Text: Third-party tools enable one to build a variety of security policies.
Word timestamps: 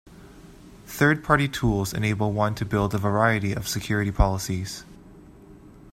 Third-party 0.87 1.49
tools 1.49 1.93
enable 1.93 2.31
one 2.33 2.55
to 2.55 2.65
build 2.65 2.95
a 2.95 2.97
variety 2.97 3.53
of 3.53 3.67
security 3.67 4.11
policies. 4.11 4.83